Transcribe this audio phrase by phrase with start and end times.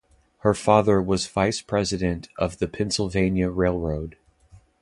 [0.39, 4.17] Her father was vice president of the Pennsylvania Railroad.